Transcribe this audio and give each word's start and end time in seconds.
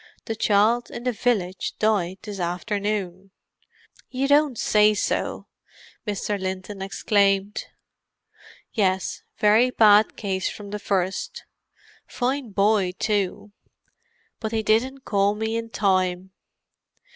The 0.25 0.35
child 0.35 0.89
in 0.89 1.03
the 1.03 1.11
village 1.11 1.75
died 1.77 2.17
this 2.23 2.39
afternoon." 2.39 3.29
"You 4.09 4.27
don't 4.27 4.57
say 4.57 4.95
so!" 4.95 5.45
Mr. 6.07 6.39
Linton 6.41 6.81
exclaimed. 6.81 7.65
"Yes; 8.73 9.21
very 9.37 9.69
bad 9.69 10.15
case 10.17 10.49
from 10.49 10.71
the 10.71 10.79
first. 10.79 11.43
Fine 12.07 12.53
boy, 12.53 12.93
too—but 12.97 14.49
they 14.49 14.63
didn't 14.63 15.01
call 15.05 15.35
me 15.35 15.55
in 15.55 15.69
time. 15.69 16.31